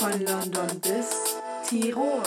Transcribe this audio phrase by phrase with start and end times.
[0.00, 1.36] Von London bis
[1.68, 2.22] Tirol.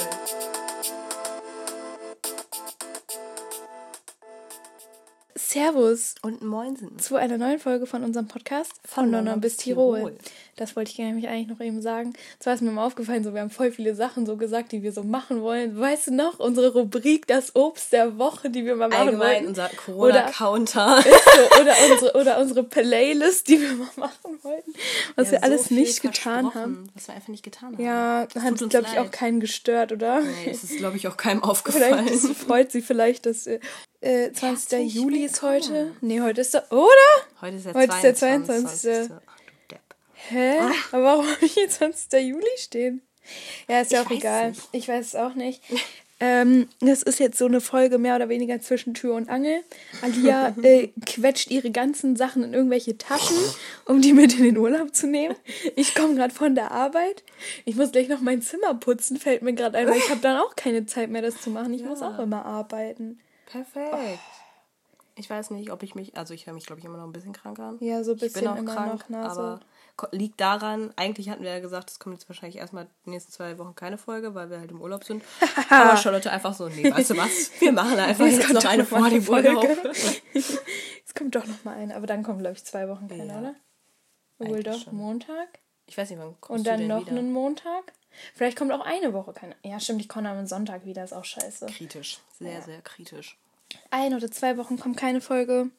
[5.33, 6.99] Servus Und Moinsen.
[6.99, 10.15] zu einer neuen Folge von unserem Podcast von, London bis Tirol.
[10.55, 12.13] Das wollte ich nämlich eigentlich noch eben sagen.
[12.39, 14.91] Zwar ist mir mal aufgefallen, so wir haben voll viele Sachen so gesagt, die wir
[14.91, 15.79] so machen wollen.
[15.79, 19.47] Weißt du noch, unsere Rubrik das Obst der Woche, die wir mal machen Allgemein wollten.
[19.47, 21.01] unser Corona-Counter.
[21.03, 24.73] so, oder unsere oder unsere Playlist, die wir mal machen wollten,
[25.15, 26.89] was wir so alles nicht getan haben.
[26.93, 27.83] Was wir einfach nicht getan haben.
[27.83, 30.21] Ja, Das hat glaube ich auch keinen gestört, oder?
[30.21, 32.07] Nee, das ist, glaube ich, auch keinem Vielleicht aufgefallen.
[32.07, 33.59] ist, freut sie vielleicht, dass äh,
[34.01, 34.41] äh, 20.
[34.43, 35.93] Herzlich Juli ist heute.
[36.01, 36.91] Nee, heute ist der, oder?
[37.41, 39.09] Heute ist der Heute ist der 22.
[40.29, 40.29] 22..
[40.29, 40.31] Ach.
[40.31, 40.59] Hä?
[40.91, 42.13] Aber warum habe ich jetzt 20.
[42.27, 43.01] Juli stehen?
[43.67, 44.49] Ja, ist ja Ich auch egal.
[44.49, 44.61] nicht.
[44.71, 45.61] Ich weiß es auch nicht.
[46.19, 49.61] ähm, das ist jetzt so eine Folge mehr oder weniger zwischen Tür und Angel.
[50.01, 53.37] Alia äh, quetscht ihre ganzen Sachen in irgendwelche Taschen,
[53.85, 55.35] um die mit in den Urlaub zu nehmen.
[55.75, 57.23] Ich komme gerade von der Arbeit.
[57.65, 60.37] Ich muss gleich noch mein Zimmer putzen, fällt mir gerade ein, weil ich habe dann
[60.37, 61.73] auch keine Zeit mehr, das zu machen.
[61.73, 63.19] Ich muss auch immer arbeiten.
[63.45, 64.19] Perfekt.
[65.15, 67.11] Ich weiß nicht, ob ich mich, also ich höre mich, glaube ich, immer noch ein
[67.11, 67.77] bisschen krank an.
[67.81, 69.39] Ja, so ein Ich bin bisschen auch immer krank, noch Nase.
[69.39, 69.59] aber
[70.11, 73.57] liegt daran, eigentlich hatten wir ja gesagt, es kommt jetzt wahrscheinlich erstmal die nächsten zwei
[73.59, 75.23] Wochen keine Folge, weil wir halt im Urlaub sind.
[75.69, 78.99] aber Charlotte einfach so, nee, weißt du was, wir machen einfach Jetzt noch eine vor
[78.99, 79.23] Urlaub.
[79.23, 79.91] Folge.
[80.33, 83.39] Es kommt doch noch mal eine, aber dann kommen, glaube ich, zwei Wochen keine, Ja.
[83.39, 83.55] oder?
[84.39, 84.95] Wohl Eigentlich doch, schon.
[84.95, 85.59] Montag.
[85.85, 87.11] Ich weiß nicht, wann kommst Und du dann denn noch wieder?
[87.11, 87.93] einen Montag.
[88.35, 89.55] Vielleicht kommt auch eine Woche keine.
[89.63, 91.67] Ja, stimmt, ich komme am Sonntag wieder, ist auch scheiße.
[91.67, 93.37] Kritisch, sehr, sehr kritisch.
[93.91, 95.69] Ein oder zwei Wochen kommt keine Folge.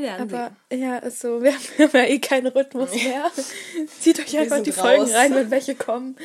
[0.00, 1.42] Lernen Aber ja, ist so.
[1.42, 3.30] Wir haben, ja eh keinen Rhythmus mehr.
[4.00, 4.80] Zieht euch einfach die raus.
[4.80, 6.16] Folgen rein, wenn welche kommen.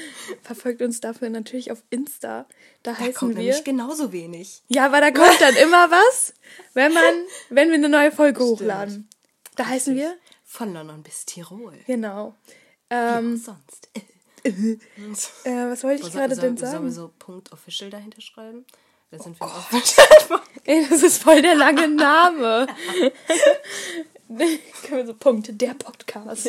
[0.44, 2.46] Verfolgt uns dafür natürlich auf Insta.
[2.84, 3.44] Da Da heißen kommt wir.
[3.44, 4.64] nämlich genauso wenig.
[4.68, 6.34] Ja, aber da kommt dann immer was,
[6.74, 7.14] wenn man,
[7.50, 9.08] wenn wir eine neue Folge hochladen.
[9.56, 11.74] Da heißen wir, Von London bis Tirol.
[11.86, 12.36] genau.
[12.90, 13.90] Ähm, sonst.
[14.44, 14.78] äh,
[15.70, 16.92] was wollte ich gerade denn Sollen wir sagen?
[16.92, 18.66] so Punkt Official dahinter schreiben?
[19.12, 22.68] Da sind Oh wir auch Ey, das ist voll der lange Name.
[24.28, 26.48] Können wir so Punkte, der Podcast.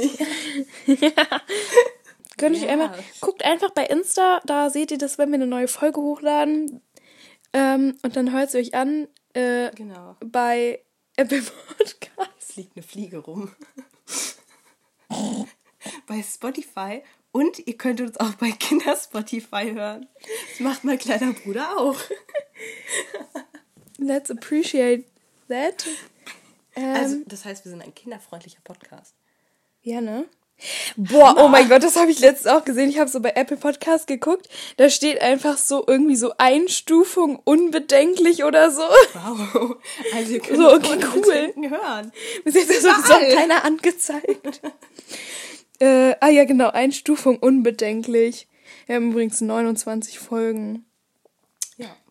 [2.36, 2.68] Könnt ihr Ja.
[2.72, 6.82] einmal, guckt einfach bei Insta, da seht ihr das, wenn wir eine neue Folge hochladen.
[7.54, 10.16] Ähm, und dann hört es euch an äh, Genau.
[10.20, 10.82] bei
[11.16, 12.30] Apple Podcast.
[12.38, 13.50] Es liegt eine Fliege rum.
[16.06, 17.02] bei Spotify.
[17.32, 20.08] Und ihr könnt uns auch bei Kinder Spotify hören.
[20.50, 21.96] Das macht mein kleiner Bruder auch.
[24.00, 25.04] Let's appreciate
[25.48, 25.86] that.
[26.74, 29.14] Ähm, Also, das heißt, wir sind ein kinderfreundlicher Podcast.
[29.82, 30.24] Ja, ne?
[30.96, 32.90] Boah, oh mein Gott, das habe ich letztens auch gesehen.
[32.90, 34.46] Ich habe so bei Apple Podcast geguckt.
[34.76, 38.82] Da steht einfach so irgendwie so Einstufung unbedenklich oder so.
[38.82, 39.76] Wow.
[40.14, 41.70] Also, ihr könnt So, okay, uns cool.
[41.70, 42.12] hören.
[42.44, 43.34] Bis jetzt ist sowieso Überall.
[43.34, 44.60] keiner angezeigt.
[45.78, 48.46] äh, ah ja, genau, Einstufung unbedenklich.
[48.86, 50.84] Wir haben übrigens 29 Folgen.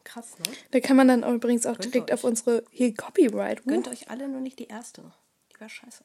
[0.09, 0.45] Ja, krass, ne?
[0.71, 2.15] Da kann man dann übrigens auch Gönnt direkt euch.
[2.15, 3.61] auf unsere hier Copyright.
[3.61, 3.69] Uh.
[3.69, 5.11] Gönnt euch alle nur nicht die erste.
[5.53, 6.03] Die war scheiße.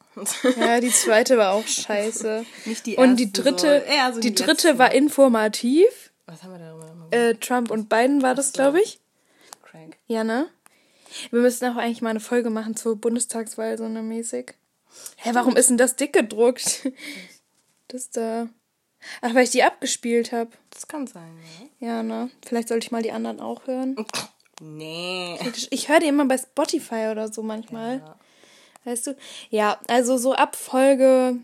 [0.61, 2.45] Ja, die zweite war auch scheiße.
[2.65, 6.13] Nicht die Und die erste, dritte, so eher so die die dritte war informativ.
[6.27, 7.15] Was haben wir da nochmal gemacht?
[7.15, 9.01] Äh, Trump und Biden war das, glaube ich.
[9.63, 9.97] Crank.
[10.07, 10.49] Ja, ne?
[11.31, 14.55] Wir müssen auch eigentlich mal eine Folge machen zur Bundestagswahl, so eine mäßig.
[15.17, 16.91] Hä, warum ist denn das dick gedruckt?
[17.89, 18.49] Das da.
[19.21, 20.51] Ach, weil ich die abgespielt habe.
[20.71, 21.39] Das kann sein,
[21.81, 21.89] ja.
[21.89, 22.31] Ja, ne?
[22.45, 23.97] Vielleicht sollte ich mal die anderen auch hören.
[24.61, 25.39] Nee.
[25.71, 27.99] Ich höre die immer bei Spotify oder so manchmal.
[27.99, 28.17] Ja.
[28.85, 29.17] Weißt du?
[29.51, 31.37] Ja, also so ab Folge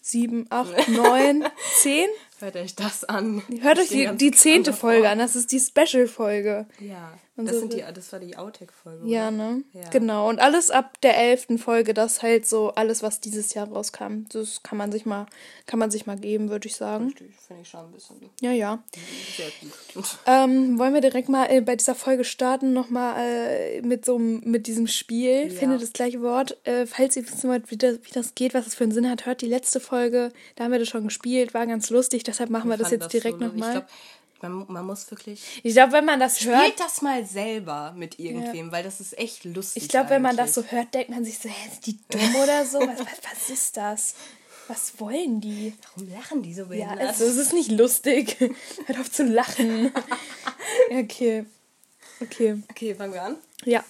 [0.00, 1.44] 7, 8, 9,
[1.80, 2.08] 10.
[2.38, 3.42] Hört euch das an.
[3.60, 5.18] Hört euch die, die zehnte Folge an.
[5.18, 6.66] Das ist die Special-Folge.
[6.80, 7.12] Ja.
[7.36, 9.06] Und Das, so sind die, das war die Outtake-Folge.
[9.06, 9.62] Ja, ne?
[9.74, 9.88] Ja.
[9.90, 10.28] Genau.
[10.28, 14.24] Und alles ab der elften Folge, das halt so alles, was dieses Jahr rauskam.
[14.30, 15.26] Das kann man sich mal,
[15.66, 17.06] kann man sich mal geben, würde ich sagen.
[17.08, 18.82] Richtig, finde ich schon ein bisschen Ja, ja.
[19.36, 19.46] sehr
[19.94, 20.04] gut.
[20.26, 24.66] Ähm, wollen wir direkt mal äh, bei dieser Folge starten, nochmal äh, mit so mit
[24.66, 25.48] diesem Spiel.
[25.48, 25.58] Ja.
[25.58, 26.56] Finde das gleiche Wort.
[26.66, 29.08] Äh, falls ihr wissen wollt, wie das, wie das geht, was das für einen Sinn
[29.10, 30.32] hat, hört die letzte Folge.
[30.54, 33.12] Da haben wir das schon gespielt, war ganz lustig, deshalb machen wir das fand jetzt
[33.12, 33.68] direkt so- nochmal.
[33.68, 33.86] Ich glaube,
[34.48, 35.60] man, man muss wirklich.
[35.62, 39.16] Ich glaube, wenn man das hört, Spielt das mal selber mit irgendwem, weil das ist
[39.18, 39.82] echt lustig.
[39.84, 42.36] ich glaube, wenn man das so hört, denkt man sich so, hä, sind die dumm
[42.42, 42.78] oder so?
[42.80, 44.14] Was, was, was ist das?
[44.68, 45.74] Was wollen die?
[45.94, 47.00] Warum lachen die so Ja, behindert?
[47.08, 48.36] also, es ist nicht lustig.
[48.86, 49.92] Hört auf zu lachen.
[50.90, 51.46] okay.
[52.20, 52.62] Okay.
[52.70, 53.36] okay, fangen wir an.
[53.64, 53.84] Ja.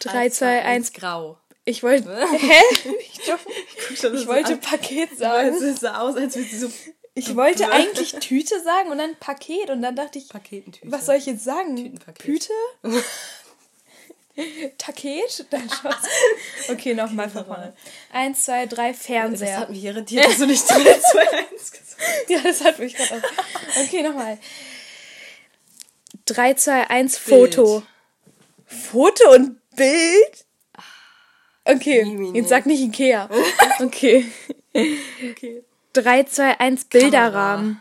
[0.00, 0.92] 3, 2, 1.
[0.92, 1.38] Grau.
[1.64, 2.14] Ich wollte.
[2.30, 2.52] Hä?
[3.00, 5.56] Ich, doch- schon, ich wollte Paket sagen.
[5.56, 6.70] Es sah aus, als würde sie so
[7.18, 10.92] Ich wollte eigentlich Tüte sagen und dann Paket und dann dachte ich, Paketentüte.
[10.92, 11.74] was soll ich jetzt sagen?
[11.74, 12.18] Tütenpaket.
[12.18, 12.52] Püte?
[14.76, 15.46] Taket?
[15.50, 16.06] Dein Schatz.
[16.68, 17.72] Okay, nochmal von vorne.
[18.12, 19.46] Eins, zwei, drei, Fernseher.
[19.52, 21.96] Das hat mich irritiert, dass du nicht 3, 2, 1 gesagt
[22.28, 23.82] Ja, das hat mich gerade auch.
[23.82, 24.38] Okay, nochmal.
[26.26, 27.82] 3, 2, 1, Foto.
[28.66, 30.44] Foto und Bild?
[31.64, 32.38] Okay, Mimimi.
[32.38, 33.30] jetzt sag nicht Ikea.
[33.80, 34.26] Okay.
[34.74, 35.62] Okay.
[36.02, 37.80] 3, 2, 1, Bilderrahmen.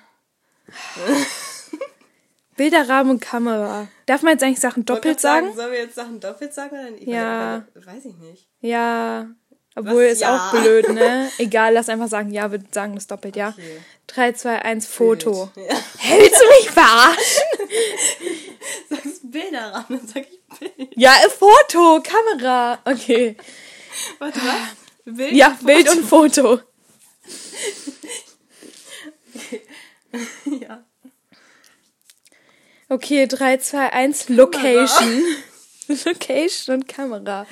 [2.58, 3.88] Bilderrahmen und Kamera.
[4.06, 5.54] Darf man jetzt eigentlich Sachen doppelt sagen?
[5.56, 7.08] Sollen wir jetzt Sachen doppelt sagen oder nicht?
[7.08, 7.66] Ja.
[7.76, 8.48] Weiß, ich nicht.
[8.62, 9.28] Ja.
[9.76, 10.14] Obwohl Was?
[10.14, 10.38] ist Ja.
[10.38, 11.30] auch blöd, ne?
[11.38, 13.50] Egal, lass einfach sagen, ja, wir sagen das doppelt, ja.
[13.50, 13.82] Okay.
[14.08, 15.52] 3, 2, 1, Foto.
[15.54, 15.68] Bild.
[15.68, 15.76] Ja.
[16.18, 17.44] Willst du mich verarschen?
[18.90, 20.92] Sagst Bilderrahmen, dann sag ich Bild.
[20.96, 22.80] Ja, äh, Foto, Kamera.
[22.86, 23.36] Okay.
[24.20, 25.14] Warte, was?
[25.14, 25.34] Bild?
[25.34, 26.62] Ja, Bild und Foto.
[30.62, 30.86] Ja.
[32.88, 35.24] Okay, 3, 2, 1, Location.
[36.06, 37.46] Location und Kamera.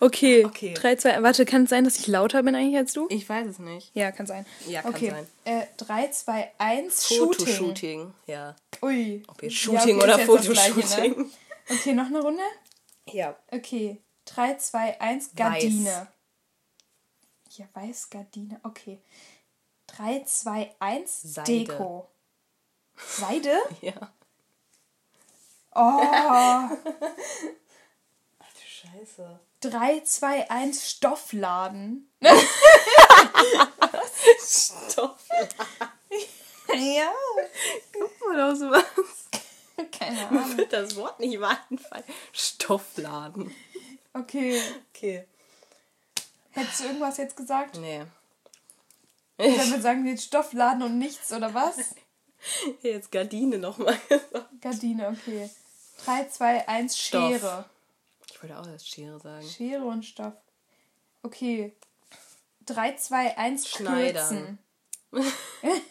[0.00, 0.74] Okay, Okay.
[0.74, 3.06] 3, 2, warte, kann es sein, dass ich lauter bin eigentlich als du?
[3.10, 3.90] Ich weiß es nicht.
[3.94, 4.46] Ja, kann sein.
[4.66, 5.10] Ja, kann okay.
[5.10, 5.26] sein.
[5.44, 7.26] Äh, 3, 2, 1, Shooting.
[7.26, 8.14] Fotoshooting.
[8.26, 8.56] Ja.
[8.82, 9.22] Ui.
[9.26, 11.16] Ob jetzt Ja, Shooting okay, oder Gleiche, Fotoshooting.
[11.16, 11.30] Ne?
[11.70, 12.42] Okay, noch eine Runde?
[13.10, 13.36] Ja.
[13.50, 14.00] Okay.
[14.26, 16.08] 3, 2, 1, Gardine.
[17.50, 18.60] Ja, weiß Gardine.
[18.64, 19.00] Okay.
[19.96, 21.52] 3, 2, 1, Seide.
[21.52, 22.08] Deko.
[22.96, 23.58] Seide?
[23.80, 23.92] Ja.
[25.76, 25.80] Oh.
[26.00, 26.70] Ach
[28.52, 29.40] du Scheiße.
[29.60, 32.10] 3, 2, 1, Stoffladen.
[34.38, 35.18] Stopp.
[36.74, 37.12] Ja.
[38.30, 38.84] Oder sowas.
[39.90, 40.56] Keine Mir Ahnung.
[40.56, 42.04] wird das Wort nicht einfallen.
[42.32, 43.54] Stoffladen.
[44.12, 44.62] Okay.
[44.94, 45.26] Okay.
[46.50, 47.76] Hättest du irgendwas jetzt gesagt?
[47.78, 48.04] Nee.
[49.36, 51.76] Dann sagen wir jetzt Stoffladen und nichts, oder was?
[52.82, 54.60] Jetzt Gardine nochmal gesagt.
[54.60, 55.48] Gardine, okay.
[56.04, 57.30] 3, 2, 1, Stoff.
[57.30, 57.64] Schere.
[58.30, 59.48] Ich wollte auch erst Schere sagen.
[59.48, 60.34] Schere und Stoff.
[61.22, 61.72] Okay.
[62.66, 64.58] 3, 2, 1, Schneidern.
[65.10, 65.82] Kürzen.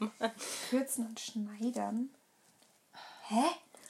[0.70, 2.10] Kürzen und Schneidern?
[3.28, 3.44] Hä?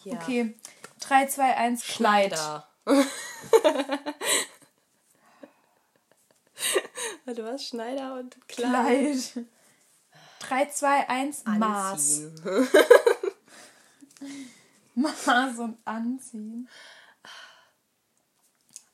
[0.05, 0.15] Ja.
[0.15, 0.55] Okay.
[1.01, 2.37] 3, 2, 1, Kleid.
[2.37, 2.69] Schneider.
[7.25, 7.65] Warte, was?
[7.67, 9.33] Schneider und Kleid.
[9.33, 9.47] Kleid.
[10.41, 12.21] 3, 2, 1, Maß.
[14.95, 16.69] Maß und anziehen.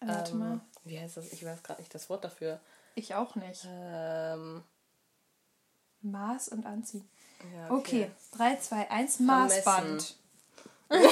[0.01, 0.53] Warte mal.
[0.55, 1.33] Ähm, wie heißt das?
[1.33, 2.61] Ich weiß gerade nicht das Wort dafür.
[2.95, 3.67] Ich auch nicht.
[3.69, 4.63] Ähm,
[6.03, 7.09] Maß und anziehen.
[7.55, 9.27] ja, Okay, 3, 2, 1, Vermessen.
[9.65, 10.17] Maßband.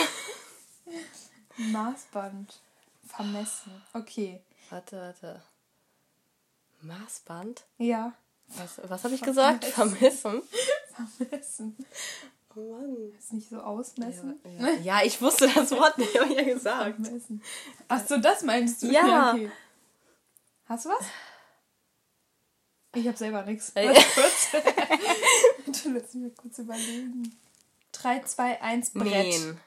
[1.57, 2.61] Maßband.
[3.07, 3.83] Vermessen.
[3.93, 4.41] Okay.
[4.71, 5.43] Warte, warte.
[6.83, 7.65] Maßband?
[7.79, 8.15] Ja.
[8.49, 9.65] Was, was habe ich gesagt?
[9.65, 10.43] Vermessen?
[11.17, 11.77] Vermessen.
[12.57, 13.13] Oh Mann.
[13.17, 14.41] Ist nicht so ausmessen?
[14.59, 14.79] Ja, ja.
[14.79, 17.01] ja, ich wusste das Wort nicht, habe ich ja gesagt.
[17.01, 17.43] Vermessen.
[17.89, 18.91] Ach so, das meinst du?
[18.91, 19.33] Ja.
[19.33, 19.51] okay.
[20.67, 21.07] Hast du was?
[22.95, 23.73] Ich habe selber nichts.
[23.75, 24.53] Warte kurz.
[24.53, 27.39] Warte, Lass mich kurz überlegen.
[27.93, 29.05] 3, 2, 1, Brett.
[29.07, 29.61] Nähen.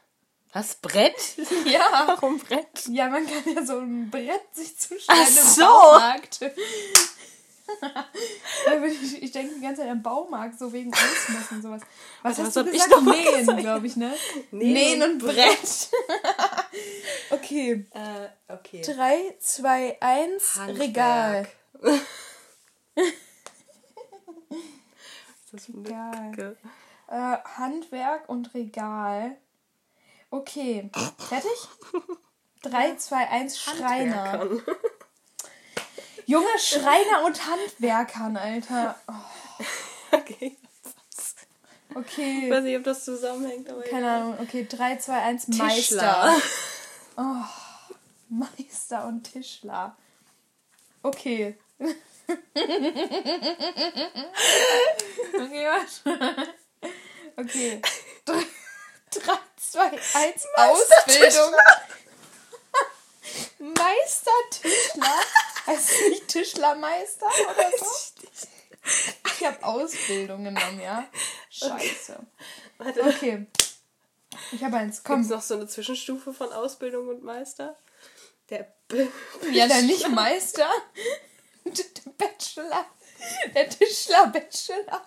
[0.54, 0.76] Was?
[0.76, 1.16] Brett?
[1.66, 2.04] Ja.
[2.08, 2.88] Warum Brett?
[2.90, 5.62] Ja, man kann ja so ein Brett sich zuschneiden Ach im so.
[5.66, 6.40] Baumarkt.
[8.86, 11.82] Ich, ich denke die ganze Zeit am Baumarkt, so wegen Ausmessen und sowas.
[12.22, 12.92] Was Was hast hab du ich gesagt?
[12.92, 14.14] noch mal Nähen, glaube ich, ne?
[14.52, 15.90] Nähen Nähen und Brett.
[17.32, 17.86] okay.
[17.92, 18.82] Äh, okay.
[18.82, 21.48] 3, 2, 1, Regal.
[25.52, 26.58] Das ist Regal.
[27.08, 29.38] Äh, Handwerk und Regal.
[30.34, 30.90] Okay.
[31.30, 31.52] Fertig?
[32.64, 34.48] 3, 2, 1, Schreiner.
[36.26, 38.96] Junge, Schreiner und Handwerkern, Alter.
[39.08, 40.18] Oh,
[41.96, 42.42] Okay.
[42.46, 44.40] Ich weiß nicht, ob das zusammenhängt, aber Keine Ahnung.
[44.40, 45.64] Okay, 3, 2, 1, Tischler.
[45.66, 46.42] Meister.
[48.30, 49.96] Meister und Tischler.
[51.04, 51.56] Okay.
[55.36, 56.48] okay, warte.
[57.38, 57.82] Okay.
[59.14, 61.54] 3, 2, 1, Ausbildung.
[63.60, 65.20] Meistertischler.
[65.66, 67.86] Heißt es nicht Tischlermeister oder so?
[69.40, 71.08] Ich habe Ausbildung genommen, ja?
[71.50, 72.20] Scheiße.
[72.78, 73.48] Warte, Okay.
[74.52, 74.98] Ich habe eins.
[74.98, 75.22] Gibt Komm.
[75.22, 77.78] es noch so eine Zwischenstufe von Ausbildung und Meister?
[78.50, 79.08] Der B
[79.52, 80.68] Ja, der nicht Meister.
[81.66, 82.86] Der Bachelor.
[83.56, 85.06] Der Tischler-Bachelor.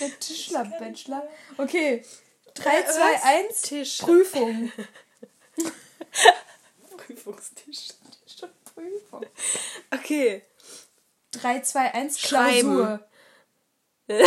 [0.00, 1.28] Der Tischler-Bachelor.
[1.58, 2.04] Okay.
[2.56, 3.62] 3, 2, 1.
[3.62, 3.98] Tisch.
[3.98, 4.72] Prüfung.
[6.96, 7.88] Prüfungstisch.
[8.74, 9.26] Prüfung.
[9.92, 10.42] Okay.
[11.32, 12.20] 3, 2, 1.
[12.20, 12.76] Schreiben.
[12.76, 13.08] Klausur.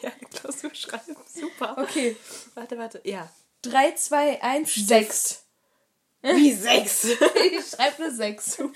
[0.00, 1.16] Ja, Klausur schreiben.
[1.26, 1.76] Super.
[1.78, 2.16] Okay.
[2.54, 3.00] Warte, warte.
[3.02, 3.28] Ja.
[3.62, 5.42] 3, 2, 1, 6.
[6.22, 7.04] Wie 6?
[7.04, 8.56] ich schreibe eine 6.
[8.56, 8.74] Super.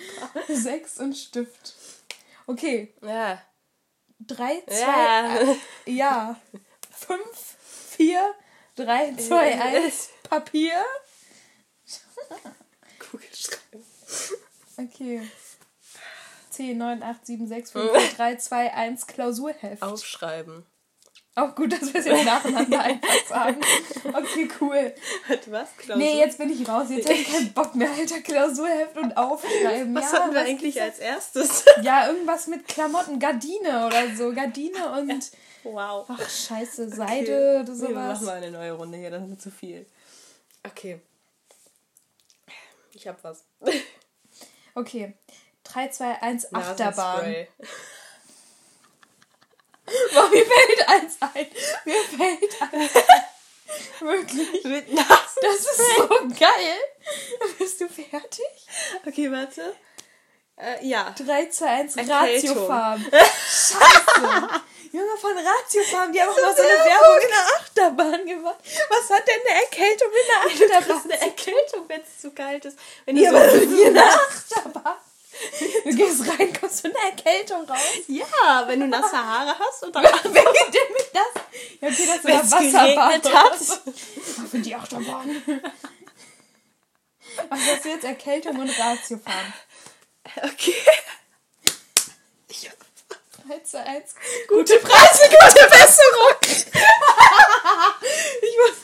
[0.49, 1.75] 6 und Stift.
[2.47, 2.93] Okay.
[3.03, 3.41] Ja.
[4.21, 5.25] 3, 2, Ja.
[5.39, 5.59] 1.
[5.87, 6.41] Ja.
[6.91, 7.21] 5,
[7.97, 8.35] 4,
[8.77, 10.09] 3, 2, 1.
[10.29, 10.85] Papier.
[12.99, 13.85] Kugelschreiber.
[14.79, 15.23] Okay.
[16.51, 19.07] 10, 9, 8, 7, 6, 5, 4, 3, 2, 1.
[19.07, 19.83] Klausurheft.
[19.83, 20.67] Aufschreiben.
[21.35, 23.61] Auch gut, dass wir es jetzt nacheinander einfach sagen.
[24.05, 24.95] Okay, cool.
[25.29, 25.75] Hat was?
[25.79, 25.97] Klausur?
[25.97, 26.89] Nee, jetzt bin ich raus.
[26.91, 28.21] Jetzt habe ich keinen Bock mehr, Alter.
[28.21, 29.95] Klausurheft und aufschreiben.
[29.95, 31.65] Was ja, hatten wir was eigentlich als erstes?
[31.83, 33.19] Ja, irgendwas mit Klamotten.
[33.19, 34.33] Gardine oder so.
[34.33, 35.31] Gardine und.
[35.65, 36.07] Wow.
[36.09, 36.89] Ach, scheiße.
[36.89, 37.95] Seide oder Nee, wir sowas.
[37.95, 39.87] machen mal eine neue Runde hier, das ist zu viel.
[40.65, 41.01] Okay.
[42.95, 43.45] Ich hab was.
[44.75, 45.15] Okay.
[45.65, 47.23] 3, 2, 1, Achterbahn.
[50.15, 51.47] Boah, mir fällt eins ein.
[51.85, 53.07] Mir fällt eins ein.
[54.07, 54.65] Wirklich.
[54.65, 55.43] Mit Nasen.
[55.43, 56.77] Das ist so geil.
[57.59, 58.45] Bist du fertig?
[59.07, 59.75] Okay, warte.
[60.57, 61.11] Äh, ja.
[61.17, 62.19] 3, 2, 1, Erkältung.
[62.69, 63.05] Ratiofarm.
[63.11, 64.63] Scheiße.
[64.93, 68.59] Junge, von Ratiofarm, die haben auch mal so eine Werbung in der Achterbahn gemacht.
[68.91, 71.03] Was hat denn eine Erkältung in der Das ist Achterbahn?
[71.13, 72.79] eine Erkältung, wenn es zu kalt ist.
[73.07, 74.97] Wenn du Ja, so aber hier in der Achterbahn.
[75.85, 77.79] Du gehst rein, kommst mit einer Erkältung raus.
[78.07, 81.43] ja, wenn du nasse Haare hast und dann Wer geht denn mit das?
[81.81, 82.61] Ja, okay, das Wenn's war
[83.19, 83.59] oder hat.
[84.51, 85.43] für die Achterbahn.
[87.49, 88.05] Was hast du jetzt?
[88.05, 89.53] Erkältung und Ratiofarm.
[90.45, 90.75] Okay.
[93.45, 94.15] Ich hab 3, 2, 1.
[94.49, 96.37] gute Preise, gute Besserung.
[98.43, 98.79] Ich, wollte,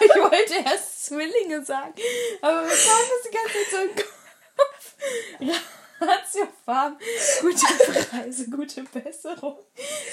[0.00, 1.94] ich wollte erst Zwillinge sagen,
[2.40, 5.64] aber wir haben das die ganze Zeit so im Kopf.
[6.00, 6.98] Ratiofarm,
[7.40, 7.66] gute
[8.04, 9.58] Preise, gute Besserung.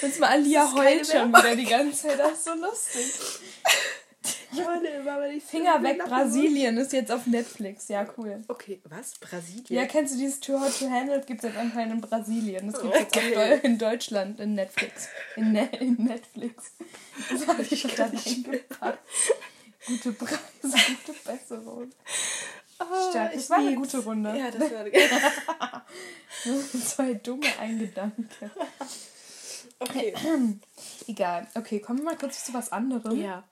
[0.02, 3.12] Und mal Alia heult schon wieder die ganze Zeit, das ist so lustig.
[4.52, 8.42] Ich wollte immer, wenn ich Finger weg, Brasilien ist jetzt auf Netflix, ja cool.
[8.48, 9.18] Okay, was?
[9.18, 9.66] Brasilien?
[9.68, 11.20] Ja, kennst du dieses Too Hot to Handle?
[11.26, 12.70] Gibt es jetzt anscheinend in Brasilien.
[12.70, 15.08] Das gibt es jetzt auch in Deutschland in Netflix.
[15.36, 16.72] In, ne in Netflix.
[17.30, 18.98] Das habe ich dann eingepackt.
[19.86, 21.90] Gute Preise, gute Besserung.
[22.78, 23.30] Oh, Stark.
[23.30, 24.36] ich Das war eine gute Runde.
[24.36, 25.82] Ja, das war
[26.84, 28.50] Zwei dumme Eingedanke.
[29.78, 30.14] Okay.
[31.06, 31.46] Egal.
[31.54, 33.20] Okay, kommen wir mal kurz zu was anderem.
[33.20, 33.44] Ja.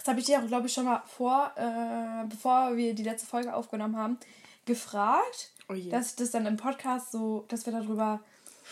[0.00, 3.26] Das habe ich dir auch, glaube ich, schon mal vor, äh, bevor wir die letzte
[3.26, 4.18] Folge aufgenommen haben,
[4.64, 8.20] gefragt, Oh dass ich das dann im Podcast so, dass wir darüber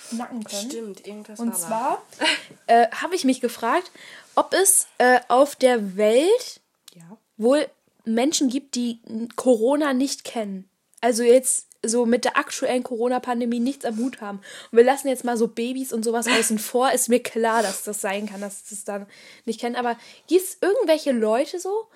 [0.09, 0.71] schnacken können.
[0.71, 2.03] Stimmt, irgendwas Und war zwar
[2.67, 3.91] äh, habe ich mich gefragt,
[4.37, 6.61] ob es äh, auf der Welt.
[6.95, 7.19] Ja.
[7.37, 7.69] wohl
[8.05, 9.01] Menschen gibt, die
[9.37, 10.69] Corona nicht kennen.
[11.03, 14.39] Also jetzt so mit der aktuellen Corona-Pandemie nichts am Hut haben.
[14.71, 16.93] Und wir lassen jetzt mal so Babys und sowas außen vor.
[16.93, 19.07] Ist mir klar, dass das sein kann, dass das dann
[19.45, 19.77] nicht kennen.
[19.77, 21.87] Aber gibt es irgendwelche Leute so,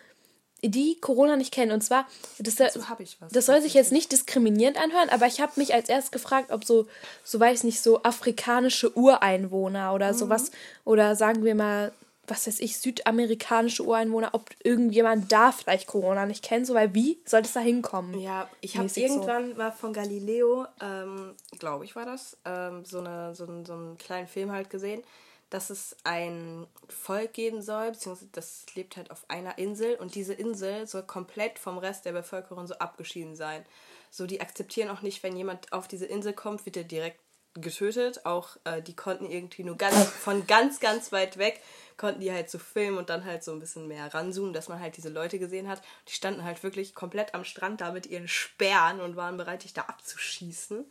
[0.64, 1.72] die Corona nicht kennen?
[1.72, 2.06] Und zwar,
[2.38, 6.52] das, das soll sich jetzt nicht diskriminierend anhören, aber ich habe mich als erst gefragt,
[6.52, 6.86] ob so,
[7.24, 10.52] so weiß nicht, so afrikanische Ureinwohner oder sowas,
[10.84, 11.92] oder sagen wir mal,
[12.26, 17.20] was weiß ich, südamerikanische Ureinwohner, ob irgendjemand da vielleicht Corona nicht kennt, so, weil wie
[17.24, 18.18] soll das da hinkommen?
[18.20, 19.14] Ja, ich habe Mäßig so.
[19.14, 23.72] irgendwann mal von Galileo, ähm, glaube ich war das, ähm, so, eine, so, einen, so
[23.72, 25.02] einen kleinen Film halt gesehen,
[25.50, 30.32] dass es ein Volk geben soll, beziehungsweise das lebt halt auf einer Insel und diese
[30.32, 33.64] Insel soll komplett vom Rest der Bevölkerung so abgeschieden sein.
[34.10, 37.18] So, die akzeptieren auch nicht, wenn jemand auf diese Insel kommt, wird er direkt
[37.54, 38.24] getötet.
[38.24, 41.60] Auch äh, die konnten irgendwie nur ganz von ganz, ganz weit weg,
[41.96, 44.80] konnten die halt so filmen und dann halt so ein bisschen mehr ranzoomen, dass man
[44.80, 45.82] halt diese Leute gesehen hat.
[46.08, 49.74] Die standen halt wirklich komplett am Strand da mit ihren Speeren und waren bereit, dich
[49.74, 50.84] da abzuschießen.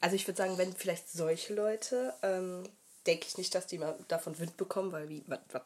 [0.00, 2.64] Also ich würde sagen, wenn vielleicht solche Leute, ähm,
[3.06, 5.64] denke ich nicht, dass die mal davon Wind bekommen, weil wie, wat, wat,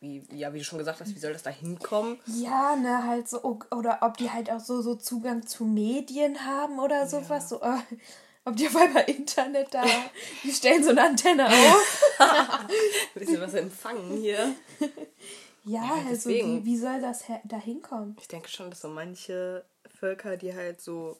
[0.00, 2.20] wie, ja, wie du schon gesagt hast, wie soll das da hinkommen?
[2.26, 6.78] Ja, ne, halt so, oder ob die halt auch so, so Zugang zu Medien haben
[6.78, 7.78] oder sowas, so, äh,
[8.48, 9.84] ob die auf einmal Internet da,
[10.42, 12.02] die stellen so eine Antenne auf.
[12.18, 12.68] Ein
[13.14, 14.54] bisschen was empfangen hier.
[15.64, 18.16] Ja, Ja, also wie, wie soll das da hinkommen?
[18.20, 19.64] Ich denke schon, dass so manche
[19.98, 21.16] Völker, die halt so.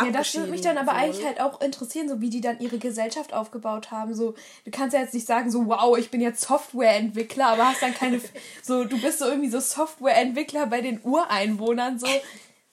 [0.00, 2.78] Ja, das würde mich dann aber eigentlich halt auch interessieren, so wie die dann ihre
[2.78, 4.12] Gesellschaft aufgebaut haben.
[4.14, 7.80] So, du kannst ja jetzt nicht sagen, so, wow, ich bin jetzt Softwareentwickler, aber hast
[7.80, 8.20] dann keine,
[8.62, 12.08] so, du bist so irgendwie so Softwareentwickler bei den Ureinwohnern, so,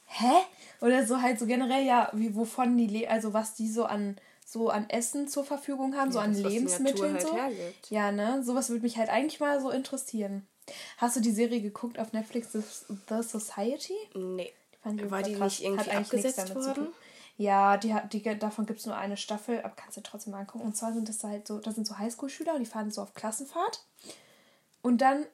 [0.05, 0.31] hä?
[0.81, 4.17] Oder so halt so generell, ja, wie, wovon die, le also was die so an,
[4.45, 7.41] so an Essen zur Verfügung haben, so Ja, an das, die Lebensmitteln Natur so.
[7.41, 7.89] halt hergibt.
[7.91, 8.43] Ja, ne?
[8.43, 10.47] Sowas würde mich halt eigentlich mal so interessieren.
[10.97, 12.61] Hast du die Serie geguckt auf Netflix, The,
[13.09, 13.95] The Society?
[14.15, 14.51] Nee.
[14.81, 15.53] Fand ich War die krass.
[15.59, 16.85] nicht irgendwie Hat eigentlich nichts abgesetzt damit zu worden?
[16.85, 16.93] tun.
[17.37, 20.39] Ja, die hat, die, davon gibt es nur eine Staffel, aber kannst du trotzdem mal
[20.41, 20.65] angucken.
[20.65, 23.13] Und zwar sind das halt so, das sind so Highschool-Schüler und die fahren so auf
[23.13, 23.83] Klassenfahrt.
[24.81, 25.25] Und dann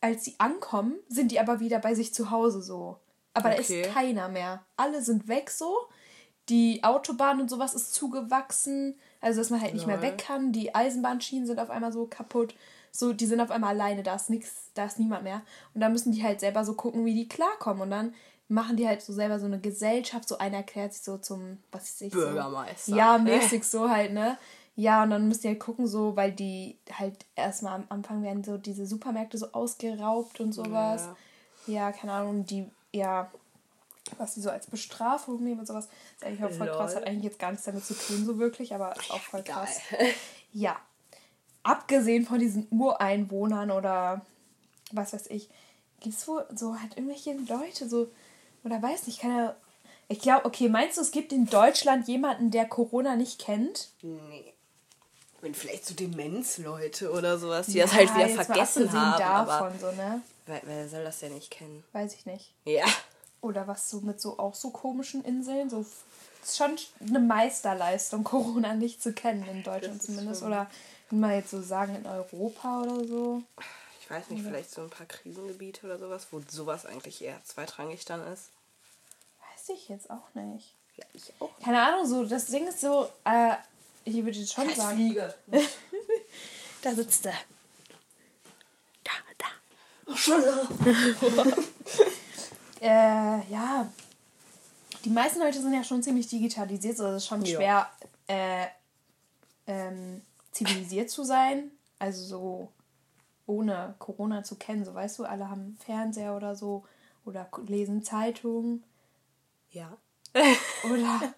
[0.00, 2.96] als sie ankommen, sind die aber wieder bei sich zu Hause so.
[3.34, 3.82] Aber da Okay.
[3.82, 4.62] ist keiner mehr.
[4.76, 5.74] Alle sind weg so.
[6.48, 8.98] Die Autobahn und sowas ist zugewachsen.
[9.20, 10.06] Also, dass man halt nicht mehr Lol.
[10.06, 10.52] weg kann.
[10.52, 12.54] Die Eisenbahnschienen sind auf einmal so kaputt.
[12.90, 14.02] So, die sind auf einmal alleine.
[14.02, 15.42] Da ist nix, da ist niemand mehr.
[15.74, 17.82] Und dann müssen die halt selber so gucken, wie die klarkommen.
[17.82, 18.14] Und dann
[18.48, 20.28] machen die halt so selber so eine Gesellschaft.
[20.28, 22.90] So einer erklärt sich so zum, was weiß ich, Bürgermeister.
[22.92, 24.36] So, ja, mäßig so halt, ne?
[24.74, 28.42] Ja, und dann müsst ihr halt gucken, so, weil die halt erstmal am Anfang werden
[28.42, 31.08] so diese Supermärkte so ausgeraubt und sowas.
[31.66, 33.30] Ja, keine Ahnung, die, ja,
[34.18, 35.88] was die so als Bestrafung nehmen und sowas.
[36.16, 36.76] Ist eigentlich auch voll Lol.
[36.76, 39.42] krass, hat eigentlich jetzt gar nichts damit zu tun, so wirklich, aber ist auch voll
[39.42, 39.54] Geil.
[39.54, 39.80] krass.
[40.54, 40.76] Ja.
[41.62, 44.20] Abgesehen von diesen Ureinwohnern oder
[44.90, 45.48] was weiß ich,
[46.00, 48.10] gibt es wohl so halt irgendwelche Leute, so,
[48.64, 49.56] oder weiß nicht, keine.
[50.08, 53.88] Ich glaube, okay, meinst du, es gibt in Deutschland jemanden, der Corona nicht kennt?
[54.02, 54.52] Nee.
[55.40, 59.18] Wenn vielleicht so Demenzleute oder sowas, die das halt wieder vergessen haben.
[59.18, 60.20] davon, aber so, ne?
[60.52, 61.82] Wer, wer soll das ja nicht kennen?
[61.92, 62.52] Weiß ich nicht.
[62.64, 62.84] Ja.
[63.40, 65.80] Oder was so mit so auch so komischen Inseln, so
[66.42, 70.40] ist schon eine Meisterleistung, Corona nicht zu kennen in Deutschland zumindest.
[70.40, 70.70] schon- Oder
[71.10, 73.42] wie man jetzt so sagen, in Europa oder so.
[74.00, 78.04] Ich weiß nicht, vielleicht so ein paar Krisengebiete oder sowas, wo sowas eigentlich eher zweitrangig
[78.04, 78.50] dann ist.
[79.40, 80.74] Weiß ich jetzt auch nicht.
[80.96, 81.50] Ja, ich auch.
[81.64, 83.54] Keine Ahnung, so, das Ding ist so, äh,
[84.04, 84.96] ich würde jetzt schon sagen.
[84.96, 85.34] Fliege.
[86.82, 87.34] Da sitzt er.
[90.26, 91.46] Da.
[92.80, 93.88] Äh, ja.
[95.04, 97.56] Die meisten Leute sind ja schon ziemlich digitalisiert, so es ist schon Ja.
[97.56, 97.90] schwer,
[98.26, 98.66] äh,
[99.68, 101.70] ähm, zivilisiert zu sein.
[102.00, 102.68] Also so
[103.46, 106.84] ohne Corona zu kennen, so weißt du, alle haben Fernseher oder so
[107.24, 108.82] oder lesen Zeitungen
[109.70, 109.96] Ja.
[110.84, 111.32] oder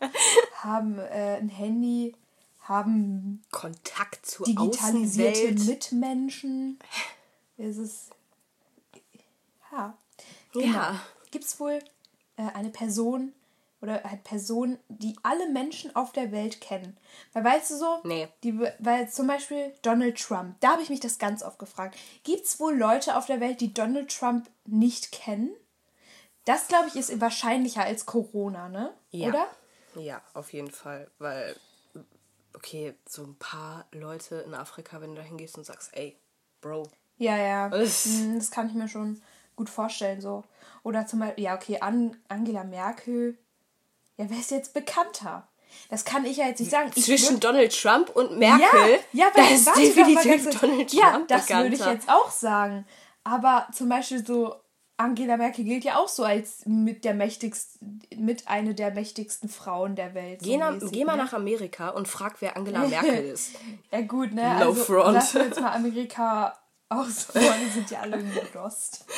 [0.63, 2.15] haben äh, ein Handy,
[2.61, 5.67] haben Kontakt zur digitalisierte Außenwelt.
[5.67, 6.79] Mitmenschen.
[7.59, 8.11] Es ist.
[9.75, 9.99] Ja.
[10.53, 10.67] Genau.
[10.75, 11.01] Ja.
[11.31, 11.81] Gibt es wohl
[12.37, 13.33] äh, eine Person
[13.81, 16.97] oder halt Personen, die alle Menschen auf der Welt kennen?
[17.33, 18.29] Weil weißt du so, Nee.
[18.43, 21.97] die, weil zum Beispiel Donald Trump, da habe ich mich das ganz oft gefragt.
[22.23, 25.51] Gibt es wohl Leute auf der Welt, die Donald Trump nicht kennen?
[26.45, 28.93] Das, glaube ich, ist wahrscheinlicher als Corona, ne?
[29.11, 29.29] Ja.
[29.29, 29.47] Oder?
[29.97, 31.11] Ja, auf jeden Fall.
[31.19, 31.57] Weil,
[32.55, 36.17] okay, so ein paar Leute in Afrika, wenn du da hingehst und sagst, ey,
[36.61, 37.69] Bro, Ja, ja.
[37.69, 39.23] Das- Mm, Das kann ich mir schon
[39.57, 40.45] gut vorstellen, so.
[40.83, 43.39] Oder zum Beispiel, ja, okay, An Angela Merkel.
[44.17, 45.49] Ja, wer ist jetzt bekannter?
[45.89, 46.91] Das kann ich ja jetzt nicht sagen.
[46.95, 50.61] Ich zwischen würd- Donald Trump und Merkel, ja, ja, da ist definitiv ganz.
[50.61, 52.87] Donald Ja, Trump das würde ich jetzt auch sagen.
[53.25, 54.55] Aber zum Beispiel so,
[54.97, 59.97] Angela Merkel gilt ja auch so als mit der mächtigsten, mit eine der mächtigsten Frauen
[59.97, 60.43] der Welt.
[60.43, 61.25] So Geh, na, mäßig, geh mal ne?
[61.25, 63.57] nach Amerika und frag, wer Angela Merkel ist.
[63.91, 64.59] Ja gut, ne?
[64.61, 65.35] Low also, front.
[65.35, 66.57] Wir jetzt mal Amerika
[66.89, 67.27] aus.
[67.35, 69.05] Die sind ja alle irgendwie lost.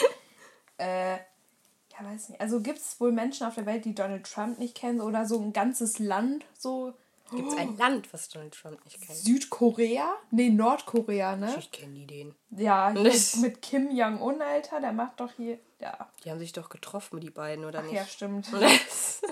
[0.78, 2.40] Äh, ja, weiß nicht.
[2.40, 5.00] Also gibt es wohl Menschen auf der Welt, die Donald Trump nicht kennen?
[5.00, 6.92] Oder so ein ganzes Land, so
[7.32, 9.18] Gibt es ein Land, was Donald Trump nicht kennt?
[9.18, 10.14] Südkorea?
[10.30, 11.56] Nee, Nordkorea, ne?
[11.58, 12.34] Ich kenne die den.
[12.50, 15.58] Ja, Das- mit Kim Jong-un, Alter, der macht doch hier...
[15.80, 17.94] Ja, Die haben sich doch getroffen, die beiden, oder nicht?
[17.94, 18.48] ja stimmt.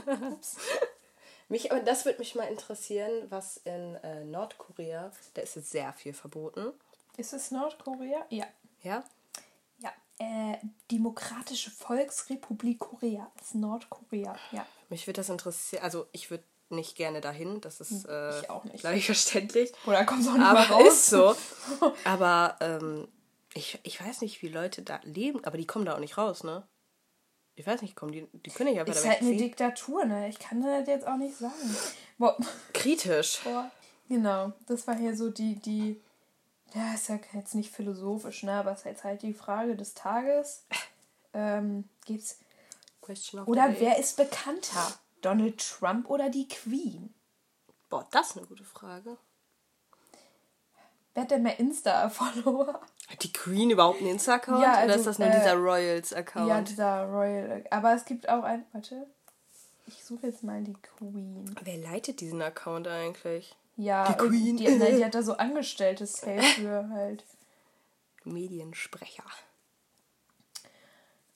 [1.49, 5.93] mich, aber das würde mich mal interessieren, was in äh, Nordkorea, da ist jetzt sehr
[5.93, 6.73] viel verboten.
[7.17, 8.25] Ist es Nordkorea?
[8.31, 8.47] Ja.
[8.83, 9.05] Ja?
[10.19, 10.57] Äh,
[10.91, 14.67] Demokratische Volksrepublik Korea ist Nordkorea, ja.
[14.89, 15.83] Mich würde das interessieren.
[15.83, 18.81] Also, ich würde nicht gerne dahin, das ist, äh, Hm, nicht.
[18.81, 19.73] glaube ich, verständlich.
[19.87, 20.87] Oder kommst auch nicht mal Aber raus?
[20.89, 21.35] ist so.
[22.05, 23.09] Aber ähm,
[23.55, 26.43] ich, ich weiß nicht, wie Leute da leben, aber die kommen da auch nicht raus,
[26.43, 26.67] ne?
[27.57, 29.37] Ich weiß nicht, kommen die, die können ja einfach Ist halt eine.
[29.37, 30.29] Diktatur, ne?
[30.29, 31.77] Ich kann das jetzt auch nicht sagen.
[32.19, 32.37] Boah.
[32.73, 33.41] Kritisch.
[33.45, 33.71] Boah.
[34.09, 36.01] Genau, das war hier so die, die,
[36.73, 38.53] ja, ist ja jetzt nicht philosophisch, ne?
[38.53, 40.65] Aber es ist jetzt halt die Frage des Tages.
[41.37, 42.39] Ähm, geht's.
[43.01, 44.95] Question of Oder wer ist bekannter?
[45.21, 47.13] Donald Trump oder die Queen?
[47.91, 49.17] Boah, das ist eine gute Frage.
[51.13, 52.81] Wer hat denn mehr Insta-Follower?
[53.09, 54.63] Hat die Queen überhaupt einen Insta-Account?
[54.63, 56.49] Ja, oder also, ist das nur äh, dieser Royals-Account?
[56.49, 57.65] Ja, dieser Royal.
[57.71, 58.65] Aber es gibt auch ein.
[58.73, 59.07] Warte.
[59.87, 61.55] Ich suche jetzt mal die Queen.
[61.63, 63.55] Wer leitet diesen Account eigentlich?
[63.77, 64.57] Ja, Die Queen.
[64.57, 67.25] Die, nein, die hat da so Angestellte safe für halt.
[68.25, 69.25] Mediensprecher.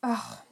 [0.01, 0.43] Ach,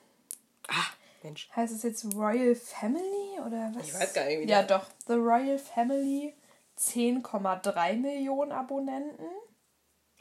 [0.69, 0.85] Ah,
[1.23, 1.49] Mensch.
[1.55, 3.87] heißt es jetzt Royal Family oder was?
[3.89, 4.87] Ich weiß gar nicht, wie Ja, doch.
[5.07, 6.35] The Royal Family.
[6.79, 9.25] 10,3 Millionen Abonnenten.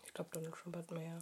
[0.06, 1.17] Ich glaube, Donald Trump hat mehr.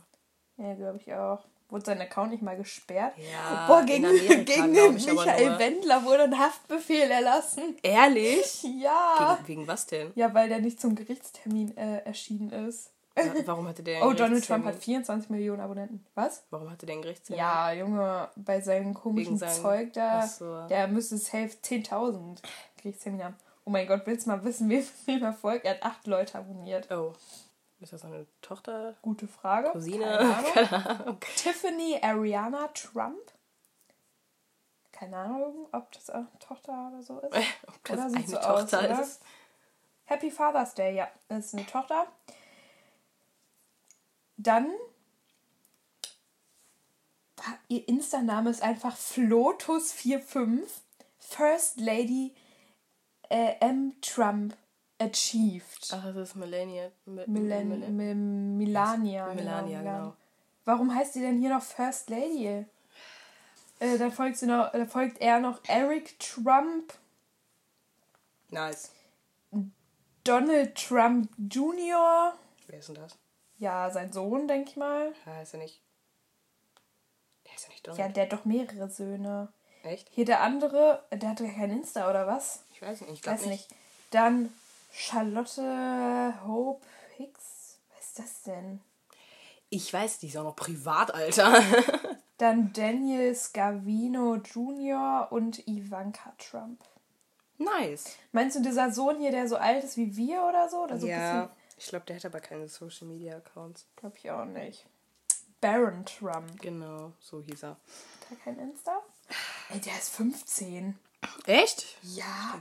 [0.58, 1.44] Ja, glaube ich auch.
[1.74, 3.14] Wurde sein Account nicht mal gesperrt?
[3.18, 4.04] Ja, Boah, in gegen,
[4.46, 5.58] gegen aber Michael.
[5.58, 7.76] Wendler wurde ein Haftbefehl erlassen.
[7.82, 8.64] Ehrlich?
[8.80, 9.40] Ja.
[9.40, 10.12] Wegen, wegen was denn?
[10.14, 12.92] Ja, weil der nicht zum Gerichtstermin äh, erschienen ist.
[13.46, 16.06] Warum hatte der Oh, Donald Trump hat 24 Millionen Abonnenten.
[16.16, 16.44] Was?
[16.52, 17.40] Warum hatte der einen Gerichtstermin?
[17.40, 20.68] Ja, Junge, bei seinem komischen seinem- Zeug da, so.
[20.68, 22.38] der müsste safe 10.000
[22.78, 23.36] Gerichtstermine haben.
[23.66, 25.66] Oh mein Gott, willst du mal wissen, wem wem er folgt?
[25.66, 26.92] Er hat acht Leute abonniert.
[26.92, 27.14] Oh.
[27.84, 28.96] Ist das seine Tochter?
[29.02, 29.70] Gute Frage.
[29.72, 30.06] Cousine?
[30.06, 30.52] Keine Ahnung.
[30.54, 31.20] Keine Ahnung.
[31.36, 33.34] Tiffany Ariana Trump.
[34.94, 37.36] Keine Ahnung, ob das eine Tochter oder so ist.
[37.68, 39.02] Ob das Oder sieht eine so Tochter aus, oder?
[39.02, 39.22] ist?
[40.06, 42.08] Happy Father's Day, ja, das ist eine Tochter.
[44.38, 44.72] Dann.
[47.68, 50.62] Ihr Insta-Name ist einfach Flotus45
[51.20, 52.34] First Lady
[53.30, 54.00] äh, M.
[54.00, 54.56] Trump
[55.00, 55.90] Achieved.
[55.92, 56.92] Ach, das ist Melania.
[57.06, 59.34] Mi- Milen, Mil- Mi- Milania.
[59.34, 60.16] Melania, genau.
[60.66, 62.66] Warum heißt sie denn hier noch First Lady?
[63.80, 66.94] Äh, dann folgt sie noch, da folgt er noch Eric Trump,
[68.50, 68.92] Nice.
[70.24, 72.34] Donald Trump Jr.
[72.68, 73.18] Wer ist denn das?
[73.58, 75.12] Ja, sein Sohn, denke ich mal.
[75.26, 75.82] Ja, ist er nicht.
[77.48, 78.16] Der ist ja nicht Ja, Donald.
[78.16, 79.52] der hat doch mehrere Söhne.
[79.84, 80.08] Echt?
[80.12, 82.64] Hier der andere, der hatte ja kein Insta oder was?
[82.72, 83.12] Ich weiß nicht.
[83.14, 83.70] Ich glaube nicht.
[83.70, 83.76] nicht.
[84.12, 84.54] Dann
[84.96, 86.86] Charlotte Hope
[87.18, 87.80] Hicks.
[87.96, 88.80] Was ist das denn?
[89.70, 91.62] Ich weiß, die ist auch noch privat, Alter.
[92.38, 95.28] Dann Daniel Scavino Jr.
[95.32, 96.84] und Ivanka Trump.
[97.58, 98.18] nice.
[98.32, 100.84] Meinst du dieser Sohn hier, der so alt ist wie wir oder so?
[100.84, 101.50] Oder so ja.
[101.78, 103.88] Ich glaube, der hat aber keine Social Media Accounts.
[103.96, 104.86] Glaube ich auch nicht.
[105.60, 106.62] Baron Trump.
[106.62, 107.70] Genau, so hieß er.
[107.72, 107.78] Hat
[108.30, 109.02] er kein Insta?
[109.72, 111.00] Ey, der ist 15.
[111.46, 111.98] Echt?
[112.04, 112.60] Ja.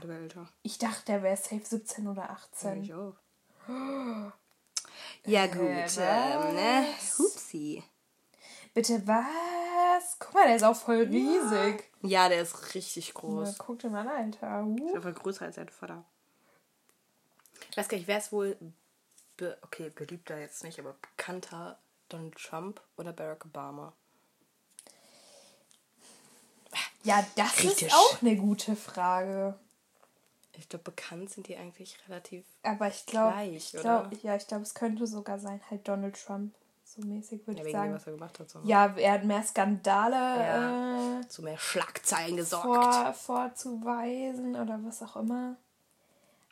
[0.63, 2.83] Ich dachte, der wäre safe 17 oder 18.
[2.83, 3.15] Ich auch.
[5.25, 5.61] Ja, gut.
[5.99, 6.85] ähm, ne?
[7.17, 7.83] Hupsi.
[8.73, 10.17] Bitte was?
[10.19, 11.89] Guck mal, der ist auch voll riesig.
[12.01, 13.57] Ja, der ist richtig groß.
[13.57, 14.65] guck dir mal an, Alter.
[14.75, 14.95] Ist Uh.
[14.95, 16.03] einfach größer als sein Vater.
[17.69, 18.57] Ich weiß gar nicht, wer ist wohl.
[19.37, 23.93] Be okay, beliebter jetzt nicht, aber bekannter Donald Trump oder Barack Obama?
[27.03, 27.83] Ja, das Kritisch.
[27.83, 29.55] ist auch eine gute Frage.
[30.55, 32.45] Ich glaube, bekannt sind die eigentlich relativ.
[32.61, 33.33] Aber ich glaube,
[33.79, 34.09] oder?
[34.21, 36.53] ja, ich glaube, es könnte sogar sein, halt Donald Trump.
[36.85, 37.93] So mäßig würde Ja, ich wegen dem, sagen.
[37.95, 38.49] was er gemacht hat.
[38.49, 38.59] So.
[38.65, 41.19] Ja, er hat mehr Skandale Ja.
[41.21, 42.65] äh, Zu mehr Schlagzeilen gesorgt.
[42.67, 45.55] vor, vorzuweisen oder was auch immer.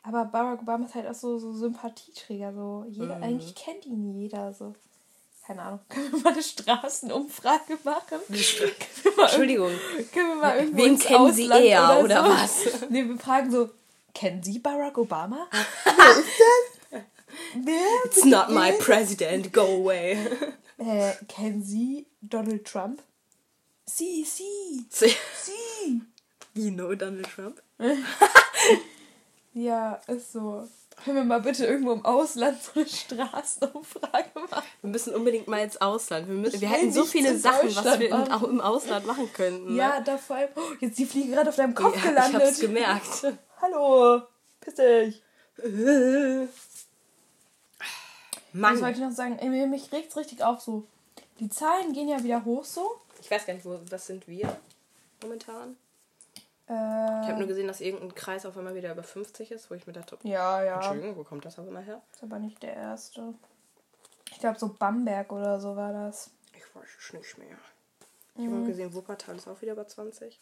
[0.02, 2.52] Aber Barack Obama ist halt auch so, so Sympathieträger.
[2.52, 2.84] So.
[2.88, 3.22] Jeder, Mhm.
[3.22, 4.52] Eigentlich kennt ihn jeder.
[4.52, 4.74] So.
[5.46, 5.80] Keine Ahnung.
[5.88, 8.20] Können wir mal eine Straßenumfrage machen?
[8.28, 9.72] Entschuldigung.
[10.12, 12.30] Können wir mal irgendwo Wen kennen Sie Ausland eher, oder, oder so?
[12.30, 12.80] was?
[12.90, 13.70] Nee, wir fragen so,
[14.14, 15.46] kennen Sie Barack Obama?
[15.84, 17.00] Wer ist das?
[17.54, 17.86] Wer?
[18.04, 20.18] It's not my president, go away.
[20.78, 23.02] Äh, kennen Sie Donald Trump?
[23.86, 26.02] Sie, sie, Sie sie.
[26.54, 27.60] You know Donald Trump?
[29.54, 30.68] Ja, ist so.
[31.04, 34.62] Können wir mal bitte irgendwo im Ausland so eine Straßenumfrage machen?
[34.82, 36.28] Wir müssen unbedingt mal ins Ausland.
[36.28, 38.32] Wir, müssen, wir hätten so viele Sachen, was wir machen.
[38.32, 39.72] auch im Ausland machen könnten.
[39.72, 39.78] Ne?
[39.78, 40.50] Ja, da vor allem.
[40.54, 42.42] Oh, jetzt die Fliege gerade auf deinem Kopf Ja, gelandet.
[42.42, 43.26] Ich hab's gemerkt.
[43.60, 44.22] Hallo,
[44.60, 45.22] piss dich.
[45.56, 46.48] Was
[48.52, 49.38] Mann, wollte ich noch sagen?
[49.70, 50.84] Mich regt's richtig auf so.
[51.40, 53.00] Die Zahlen gehen ja wieder hoch so.
[53.20, 54.56] ich weiß gar nicht, wo, was sind wir
[55.22, 55.76] momentan?
[56.68, 59.74] Äh, Ich habe nur gesehen, dass irgendein Kreis auf einmal wieder über 50 ist, wo
[59.74, 60.76] ich mir dachte, ja, ja.
[60.76, 62.00] Entschuldigung, wo kommt das auf einmal her?
[62.12, 63.34] Ist aber nicht der erste.
[64.30, 66.30] Ich glaube, so Bamberg oder so war das.
[66.56, 67.56] Ich weiß es nicht mehr.
[68.36, 70.40] Ich habe auch gesehen, Wuppertal ist auch wieder bei 20.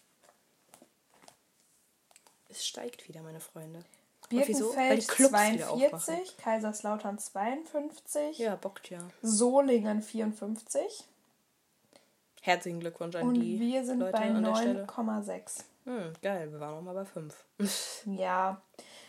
[2.49, 3.85] Es steigt wieder, meine Freunde.
[4.29, 5.99] Birkenfeld Clubs wieder aufmachen.
[5.99, 9.01] 42, Kaiserslautern 52, Ja, bockt ja.
[9.23, 11.05] Solingen 54
[12.43, 14.85] Herzlichen Glückwunsch an und die wir sind Leute bei an der Stelle.
[14.87, 15.65] 9,6.
[15.85, 17.35] Hm, geil, wir waren noch mal bei 5.
[18.07, 18.61] Ja,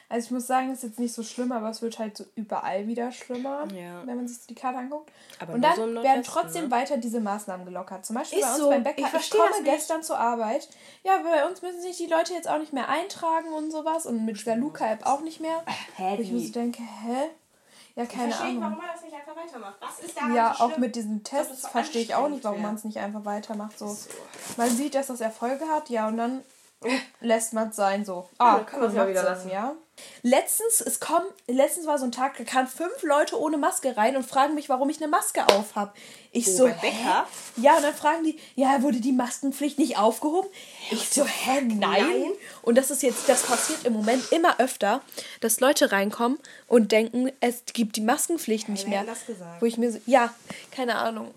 [0.09, 2.85] also ich muss sagen, ist jetzt nicht so schlimm, aber es wird halt so überall
[2.87, 4.05] wieder schlimmer, Ja.
[4.05, 5.09] wenn man sich die Karte anguckt.
[5.39, 6.71] Aber und dann so werden trotzdem ne?
[6.71, 8.05] weiter diese Maßnahmen gelockert.
[8.05, 8.69] Zum Beispiel Ist bei uns so.
[8.69, 9.07] beim Bäcker.
[9.07, 10.67] Ich Ich, komme gestern zur Arbeit.
[11.03, 14.25] Ja, bei uns müssen sich die Leute jetzt auch nicht mehr eintragen und sowas und
[14.25, 15.63] mit dieser Luca-App auch nicht mehr.
[15.95, 17.29] Hä, Wo ich mir so denke, hä?
[17.95, 18.59] Ja, keine Ahnung.
[18.59, 19.75] man das nicht einfach weitermacht.
[19.81, 22.83] Was ist da Ja, auch mit diesen Tests verstehe ich auch nicht, warum man es
[22.83, 23.77] nicht einfach weitermacht.
[23.77, 23.97] So.
[24.57, 26.41] Man sieht, dass das Erfolge hat, ja, und dann
[27.19, 28.27] lässt man es sein, so.
[28.37, 29.49] Ah, dann kann man's cool, mal wieder lassen.
[29.49, 29.75] ja.
[30.23, 34.15] Letztens, es kommen, letztens war so ein Tag, da kamen fünf Leute ohne Maske rein
[34.17, 35.93] und fragen mich, warum ich eine Maske auf habe.
[36.31, 36.81] Ich Wo, so, Bäcker?
[36.91, 37.61] hä?
[37.61, 40.49] Ja, und dann fragen die, ja, wurde die Maskenpflicht nicht aufgehoben?
[40.89, 41.77] Ich so, hä, nein.
[41.79, 42.31] nein?
[42.63, 45.01] Und das ist jetzt, das passiert im Moment immer öfter,
[45.39, 49.03] dass Leute reinkommen und denken, es gibt die Maskenpflicht nicht wer mehr.
[49.03, 49.61] das gesagt?
[49.61, 50.33] Wo ich mir so, ja,
[50.71, 51.31] keine Ahnung.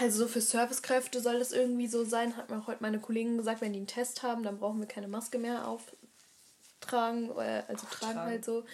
[0.00, 3.36] Also so für Servicekräfte soll das irgendwie so sein, hat mir auch heute meine Kollegin
[3.36, 7.86] gesagt, wenn die einen Test haben, dann brauchen wir keine Maske mehr auftragen, äh, also
[7.86, 8.30] tragen tragen.
[8.30, 8.64] halt so,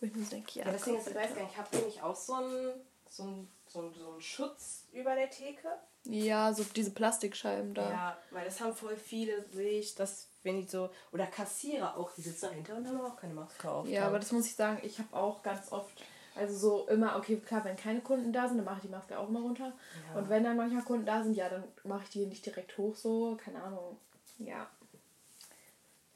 [0.00, 1.84] Wo ich mir so denke, ja, Ja, deswegen, ist, ich weiß gar nicht, habt ihr
[1.84, 2.72] nicht auch so einen
[3.10, 5.66] so einen- so einen- so einen Schutz über der Theke?
[6.04, 7.90] Ja, so diese Plastikscheiben da.
[7.90, 12.12] Ja, weil das haben voll viele, sehe ich, dass wenn die so, oder Kassierer auch,
[12.14, 13.88] die sitzen dahinter und haben auch keine Maske auf.
[13.88, 15.90] Ja, aber das muss ich sagen, ich habe auch ganz oft,
[16.38, 19.18] also so immer, okay, klar, wenn keine Kunden da sind, dann mache ich die Maske
[19.18, 19.72] auch immer runter.
[20.12, 20.18] Ja.
[20.18, 22.94] Und wenn dann manchmal Kunden da sind, ja, dann mache ich die nicht direkt hoch,
[22.94, 23.98] so, keine Ahnung.
[24.38, 24.68] Ja.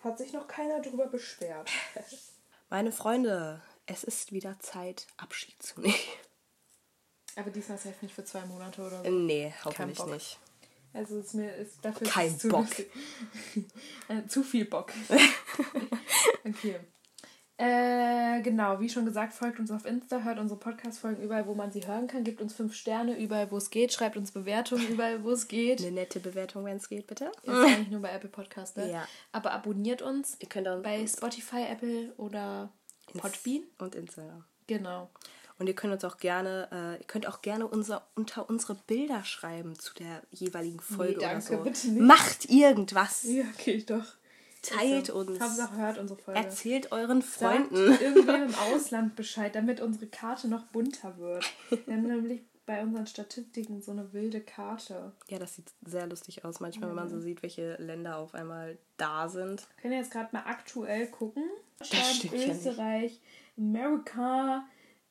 [0.01, 1.71] Hat sich noch keiner drüber beschwert.
[2.71, 5.95] Meine Freunde, es ist wieder Zeit, Abschied zu nehmen.
[7.37, 9.11] Aber diesmal ist jetzt nicht für zwei Monate oder so.
[9.11, 10.39] Nee, hoffentlich nicht.
[10.95, 12.67] Also ist mir ist dafür ist Kein es zu Bock.
[14.09, 14.93] äh, zu viel Bock.
[16.45, 16.81] okay.
[17.59, 21.71] Äh, genau, wie schon gesagt, folgt uns auf Insta, hört unsere Podcast-Folgen überall, wo man
[21.71, 25.23] sie hören kann, gibt uns fünf Sterne überall, wo es geht, schreibt uns Bewertungen überall,
[25.23, 25.81] wo es geht.
[25.81, 27.31] Eine nette Bewertung, wenn es geht, bitte.
[27.43, 28.91] Ist eigentlich nur bei Apple Podcast, ne?
[28.91, 29.07] Ja.
[29.33, 32.71] Aber abonniert uns Ihr könnt auch bei Spotify, Apple oder
[33.19, 33.62] Podbean.
[33.79, 34.45] und Instagram.
[34.67, 35.11] Genau.
[35.59, 39.23] Und ihr könnt uns auch gerne, äh, ihr könnt auch gerne unser, unter unsere Bilder
[39.23, 41.62] schreiben zu der jeweiligen Folge danke, oder so.
[41.62, 42.03] bitte nicht.
[42.03, 43.23] Macht irgendwas.
[43.25, 44.17] Ja, okay, doch.
[44.62, 45.40] Teilt Also, uns.
[45.40, 46.40] Hauptsache hört unsere Folge.
[46.40, 47.98] Erzählt euren Sagt Freunden.
[48.01, 51.44] irgendwem im Ausland Bescheid, damit unsere Karte noch bunter wird.
[51.87, 55.12] Wir haben nämlich bei unseren Statistiken so eine wilde Karte.
[55.29, 58.79] Ja, das sieht sehr lustig aus, manchmal, wenn man so sieht, welche Länder auf einmal
[58.98, 59.66] da sind.
[59.77, 61.42] Wir können jetzt gerade mal aktuell gucken.
[61.81, 62.53] Deutschland, ja.
[62.53, 63.20] Österreich,
[63.59, 64.64] Amerika,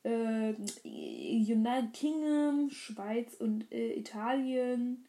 [0.04, 0.54] äh,
[0.86, 5.06] United Kingdom, Schweiz und äh, Italien.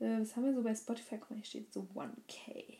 [0.00, 1.18] Äh, was haben wir so bei Spotify?
[1.18, 2.78] Guck mal, hier steht so 1K.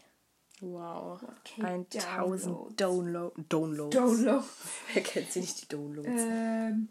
[0.73, 1.21] Wow.
[1.59, 3.97] 1K 1000 Download Downloads.
[3.97, 4.45] Download.
[4.95, 6.09] Wer kennt sie nicht, die Downloads?
[6.09, 6.89] Ähm,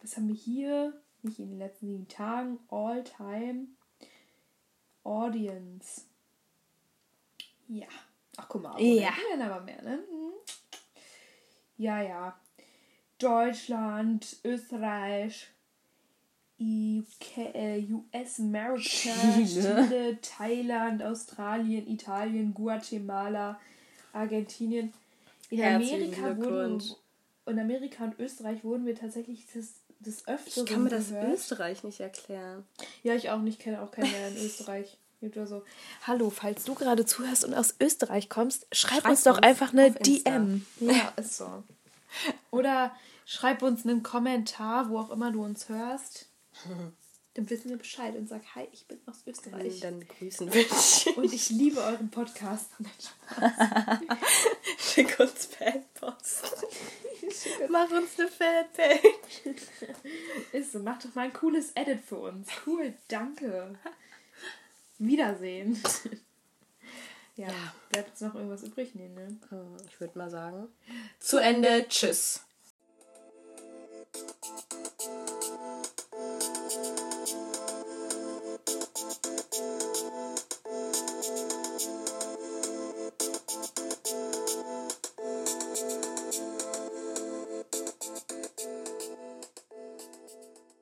[0.00, 1.00] was haben wir hier?
[1.22, 2.58] Nicht in den letzten sieben Tagen.
[2.68, 3.66] All time
[5.02, 6.02] Audience.
[7.68, 7.86] Ja.
[8.36, 8.80] Ach, guck mal.
[8.80, 9.08] Ja.
[9.08, 9.96] Abonnenten werden aber mehr, ne?
[9.96, 10.32] Mhm.
[11.78, 12.40] Ja, ja.
[13.18, 15.48] Deutschland, Österreich,
[16.58, 19.44] UK, äh, US, America, Chile.
[19.44, 23.60] Chile, Thailand, Australien, Italien, Guatemala,
[24.12, 24.92] Argentinien.
[25.50, 26.82] In Herzlichen Amerika wurden
[27.46, 31.34] in Amerika und Österreich wurden wir tatsächlich des, des Öfteren Ich kann mir das gehört.
[31.34, 32.64] Österreich nicht erklären.
[33.02, 34.98] Ja, ich auch nicht, kenne auch keinen mehr in Österreich.
[35.22, 35.62] Oder so.
[36.06, 39.72] Hallo, falls du gerade zuhörst und aus Österreich kommst, schreib, Schreib uns doch uns einfach
[39.72, 39.90] eine.
[39.92, 40.66] DM.
[40.78, 41.64] Ja, ist so.
[42.50, 46.28] Oder schreib uns einen Kommentar, wo auch immer du uns hörst.
[47.34, 49.80] Dann wissen wir Bescheid und sag, hi, ich bin aus Österreich.
[49.80, 51.16] Dann grüßen wir dich.
[51.18, 52.70] Und ich liebe euren Podcast.
[52.78, 53.98] Nein, Spaß.
[54.94, 56.66] Schick uns Fanpost.
[57.68, 59.54] Mach uns eine Fanpage.
[60.52, 62.48] Ist so, mach doch mal ein cooles Edit für uns.
[62.66, 63.78] Cool, danke.
[64.98, 65.78] Wiedersehen.
[67.36, 67.48] Ja,
[67.90, 68.94] bleibt jetzt noch irgendwas übrig?
[68.94, 69.36] Nee, ne?
[69.90, 70.68] Ich würde mal sagen.
[71.18, 71.86] Zu Ende.
[71.86, 72.45] Tschüss.
[74.18, 74.30] Thank
[79.84, 79.95] you.